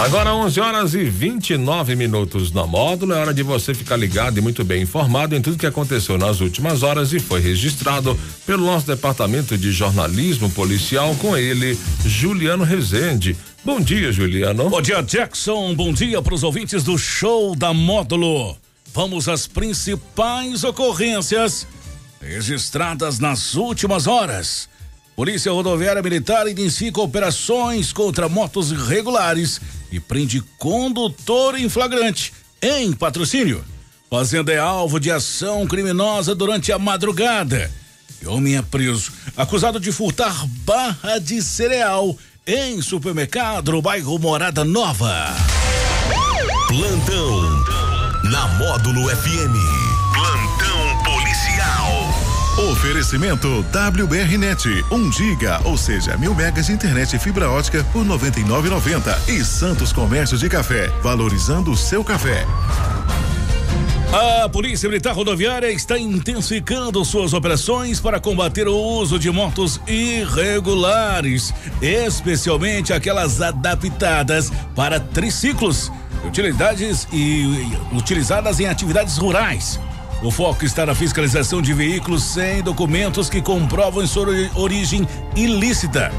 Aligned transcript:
Agora 0.00 0.34
11 0.34 0.58
horas 0.60 0.94
e 0.94 1.04
29 1.04 1.94
minutos 1.94 2.50
na 2.52 2.66
módulo. 2.66 3.12
É 3.12 3.18
hora 3.18 3.34
de 3.34 3.42
você 3.42 3.74
ficar 3.74 3.96
ligado 3.98 4.38
e 4.38 4.40
muito 4.40 4.64
bem 4.64 4.82
informado 4.82 5.36
em 5.36 5.42
tudo 5.42 5.58
que 5.58 5.66
aconteceu 5.66 6.16
nas 6.16 6.40
últimas 6.40 6.82
horas 6.82 7.12
e 7.12 7.20
foi 7.20 7.38
registrado 7.38 8.18
pelo 8.46 8.64
nosso 8.64 8.86
departamento 8.86 9.58
de 9.58 9.70
jornalismo 9.70 10.48
policial 10.52 11.14
com 11.16 11.36
ele, 11.36 11.78
Juliano 12.02 12.64
Rezende. 12.64 13.36
Bom 13.62 13.78
dia, 13.78 14.10
Juliano. 14.10 14.70
Bom 14.70 14.80
dia, 14.80 15.02
Jackson. 15.02 15.74
Bom 15.74 15.92
dia 15.92 16.22
para 16.22 16.34
os 16.34 16.42
ouvintes 16.42 16.82
do 16.82 16.96
show 16.96 17.54
da 17.54 17.74
módulo. 17.74 18.56
Vamos 18.94 19.28
às 19.28 19.46
principais 19.46 20.64
ocorrências 20.64 21.66
registradas 22.22 23.18
nas 23.18 23.54
últimas 23.54 24.06
horas. 24.06 24.66
Polícia 25.14 25.52
Rodoviária 25.52 26.02
Militar 26.02 26.48
inicia 26.48 26.90
operações 26.96 27.92
contra 27.92 28.30
motos 28.30 28.72
irregulares 28.72 29.60
e 29.90 29.98
prende 29.98 30.42
condutor 30.58 31.58
em 31.58 31.68
flagrante 31.68 32.32
em 32.62 32.92
patrocínio. 32.92 33.64
Fazenda 34.10 34.52
é 34.52 34.58
alvo 34.58 34.98
de 34.98 35.10
ação 35.10 35.66
criminosa 35.66 36.34
durante 36.34 36.72
a 36.72 36.78
madrugada. 36.78 37.70
E 38.20 38.26
homem 38.26 38.56
é 38.56 38.62
preso, 38.62 39.12
acusado 39.36 39.80
de 39.80 39.92
furtar 39.92 40.46
barra 40.64 41.18
de 41.18 41.40
cereal 41.40 42.16
em 42.46 42.82
supermercado 42.82 43.72
no 43.72 43.80
bairro 43.80 44.18
Morada 44.18 44.64
Nova. 44.64 45.28
Plantão 46.68 47.64
na 48.24 48.48
Módulo 48.58 49.08
FM. 49.08 49.79
Oferecimento 52.80 53.46
WBRnet, 53.60 54.86
1 54.90 54.94
um 54.94 55.12
giga, 55.12 55.60
ou 55.64 55.76
seja, 55.76 56.16
mil 56.16 56.34
megas 56.34 56.64
de 56.64 56.72
internet 56.72 57.14
e 57.14 57.18
fibra 57.18 57.50
ótica 57.50 57.84
por 57.92 58.06
99,90 58.06 59.28
e 59.28 59.44
Santos 59.44 59.92
Comércio 59.92 60.38
de 60.38 60.48
Café, 60.48 60.88
valorizando 61.02 61.70
o 61.70 61.76
seu 61.76 62.02
café. 62.02 62.46
A 64.42 64.48
Polícia 64.48 64.88
Militar 64.88 65.14
Rodoviária 65.14 65.70
está 65.70 65.98
intensificando 65.98 67.04
suas 67.04 67.34
operações 67.34 68.00
para 68.00 68.18
combater 68.18 68.66
o 68.66 68.74
uso 68.74 69.18
de 69.18 69.30
motos 69.30 69.78
irregulares, 69.86 71.52
especialmente 71.82 72.94
aquelas 72.94 73.42
adaptadas 73.42 74.50
para 74.74 74.98
triciclos, 74.98 75.92
utilidades 76.24 77.06
e 77.12 77.44
utilizadas 77.92 78.58
em 78.58 78.66
atividades 78.66 79.18
rurais. 79.18 79.78
O 80.22 80.30
foco 80.30 80.66
está 80.66 80.84
na 80.84 80.94
fiscalização 80.94 81.62
de 81.62 81.72
veículos 81.72 82.22
sem 82.22 82.62
documentos 82.62 83.30
que 83.30 83.40
comprovam 83.40 84.06
sua 84.06 84.26
origem 84.54 85.08
ilícita. 85.34 86.12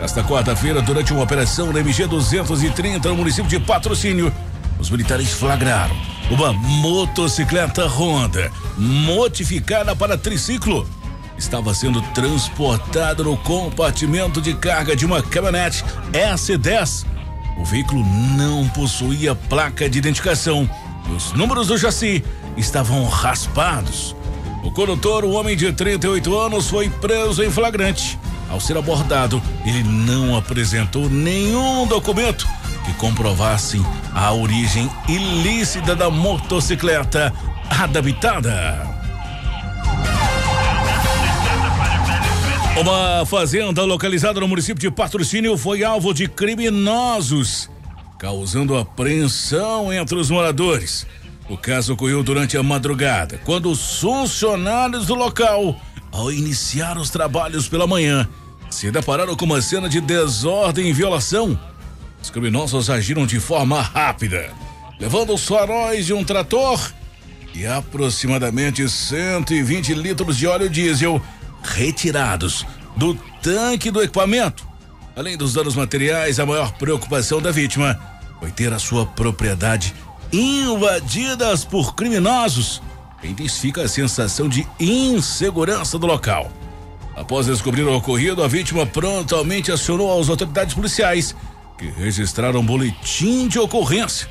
Nesta 0.00 0.24
quarta-feira, 0.24 0.80
durante 0.80 1.12
uma 1.12 1.22
operação 1.22 1.70
na 1.70 1.80
MG 1.80 2.06
230 2.06 3.06
no 3.10 3.16
município 3.16 3.50
de 3.50 3.60
Patrocínio, 3.60 4.32
os 4.78 4.88
militares 4.88 5.32
flagraram 5.32 5.94
uma 6.30 6.50
motocicleta 6.52 7.86
Honda 7.86 8.50
modificada 8.78 9.94
para 9.94 10.16
triciclo. 10.16 10.88
Estava 11.36 11.74
sendo 11.74 12.00
transportada 12.14 13.22
no 13.22 13.36
compartimento 13.36 14.40
de 14.40 14.54
carga 14.54 14.96
de 14.96 15.04
uma 15.04 15.22
caminhonete 15.22 15.84
S10. 16.12 17.04
O 17.58 17.64
veículo 17.66 18.02
não 18.34 18.66
possuía 18.70 19.34
placa 19.34 19.90
de 19.90 19.98
identificação. 19.98 20.68
Os 21.10 21.32
números 21.32 21.68
do 21.68 21.78
chassi 21.78 22.24
estavam 22.56 23.04
raspados. 23.06 24.14
O 24.62 24.70
condutor, 24.70 25.24
um 25.24 25.34
homem 25.34 25.56
de 25.56 25.72
38 25.72 26.38
anos, 26.38 26.68
foi 26.68 26.88
preso 26.88 27.42
em 27.42 27.50
flagrante. 27.50 28.18
Ao 28.48 28.60
ser 28.60 28.76
abordado, 28.76 29.42
ele 29.64 29.82
não 29.82 30.36
apresentou 30.36 31.08
nenhum 31.08 31.86
documento 31.86 32.46
que 32.84 32.92
comprovassem 32.94 33.84
a 34.14 34.32
origem 34.32 34.90
ilícita 35.08 35.96
da 35.96 36.10
motocicleta 36.10 37.32
adaptada. 37.70 38.92
Uma 42.78 43.24
fazenda 43.26 43.84
localizada 43.84 44.40
no 44.40 44.48
município 44.48 44.80
de 44.80 44.90
Patrocínio 44.90 45.56
foi 45.56 45.84
alvo 45.84 46.12
de 46.12 46.26
criminosos, 46.26 47.70
causando 48.22 48.76
apreensão 48.76 49.92
entre 49.92 50.16
os 50.16 50.30
moradores. 50.30 51.06
O 51.50 51.58
caso 51.58 51.92
ocorreu 51.92 52.22
durante 52.22 52.56
a 52.56 52.62
madrugada, 52.62 53.38
quando 53.44 53.68
os 53.68 53.98
funcionários 53.98 55.06
do 55.06 55.14
local, 55.14 55.76
ao 56.10 56.32
iniciar 56.32 56.96
os 56.96 57.10
trabalhos 57.10 57.68
pela 57.68 57.86
manhã, 57.86 58.28
se 58.70 58.90
depararam 58.90 59.36
com 59.36 59.44
uma 59.44 59.60
cena 59.60 59.88
de 59.88 60.00
desordem 60.00 60.88
e 60.88 60.92
violação 60.92 61.58
os 62.22 62.30
criminosos 62.30 62.88
agiram 62.88 63.26
de 63.26 63.40
forma 63.40 63.82
rápida, 63.82 64.48
levando 65.00 65.34
os 65.34 65.44
faróis 65.44 66.06
de 66.06 66.14
um 66.14 66.22
trator 66.22 66.80
e 67.52 67.66
aproximadamente 67.66 68.88
120 68.88 69.92
litros 69.94 70.36
de 70.36 70.46
óleo 70.46 70.70
diesel 70.70 71.20
retirados 71.60 72.64
do 72.96 73.14
tanque 73.42 73.90
do 73.90 74.00
equipamento. 74.00 74.64
Além 75.16 75.36
dos 75.36 75.52
danos 75.52 75.74
materiais, 75.74 76.38
a 76.38 76.46
maior 76.46 76.72
preocupação 76.74 77.42
da 77.42 77.50
vítima 77.50 78.11
foi 78.42 78.50
ter 78.50 78.72
a 78.72 78.78
sua 78.80 79.06
propriedade 79.06 79.94
invadidas 80.32 81.64
por 81.64 81.94
criminosos. 81.94 82.82
Intensifica 83.22 83.82
a 83.82 83.88
sensação 83.88 84.48
de 84.48 84.66
insegurança 84.80 85.96
do 85.96 86.08
local. 86.08 86.50
Após 87.14 87.46
descobrir 87.46 87.84
o 87.84 87.96
ocorrido, 87.96 88.42
a 88.42 88.48
vítima 88.48 88.84
prontamente 88.84 89.70
acionou 89.70 90.20
as 90.20 90.28
autoridades 90.28 90.74
policiais 90.74 91.36
que 91.78 91.86
registraram 91.86 92.58
um 92.58 92.66
boletim 92.66 93.46
de 93.46 93.60
ocorrência. 93.60 94.28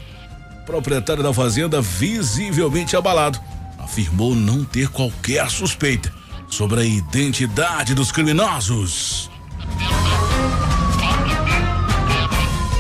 O 0.62 0.66
proprietário 0.66 1.24
da 1.24 1.34
fazenda, 1.34 1.82
visivelmente 1.82 2.98
abalado, 2.98 3.40
afirmou 3.80 4.36
não 4.36 4.66
ter 4.66 4.90
qualquer 4.90 5.50
suspeita 5.50 6.12
sobre 6.50 6.82
a 6.82 6.84
identidade 6.84 7.96
dos 7.96 8.12
criminosos. 8.12 9.31